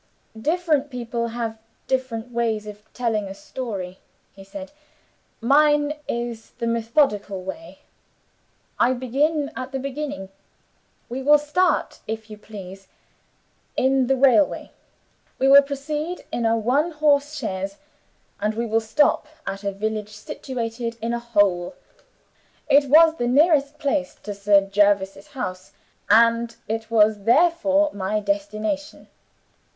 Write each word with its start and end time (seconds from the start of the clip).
"Different 0.41 0.89
people 0.89 1.27
have 1.27 1.59
different 1.85 2.31
ways 2.31 2.65
of 2.65 2.81
telling 2.91 3.27
a 3.27 3.35
story," 3.35 3.99
he 4.33 4.43
said. 4.43 4.71
"Mine 5.41 5.93
is 6.07 6.53
the 6.57 6.65
methodical 6.65 7.43
way 7.43 7.81
I 8.79 8.93
begin 8.93 9.51
at 9.55 9.71
the 9.71 9.77
beginning. 9.77 10.29
We 11.07 11.21
will 11.21 11.37
start, 11.37 11.99
if 12.07 12.31
you 12.31 12.37
please, 12.39 12.87
in 13.77 14.07
the 14.07 14.15
railway 14.15 14.71
we 15.37 15.47
will 15.47 15.61
proceed 15.61 16.25
in 16.31 16.47
a 16.47 16.57
one 16.57 16.89
horse 16.93 17.35
chaise 17.35 17.77
and 18.39 18.55
we 18.55 18.65
will 18.65 18.79
stop 18.81 19.27
at 19.45 19.63
a 19.63 19.71
village, 19.71 20.09
situated 20.13 20.97
in 20.99 21.13
a 21.13 21.19
hole. 21.19 21.75
It 22.67 22.89
was 22.89 23.17
the 23.17 23.27
nearest 23.27 23.77
place 23.77 24.15
to 24.23 24.33
Sir 24.33 24.61
Jervis's 24.61 25.27
house, 25.27 25.73
and 26.09 26.55
it 26.67 26.89
was 26.89 27.25
therefore 27.25 27.91
my 27.93 28.19
destination. 28.19 29.07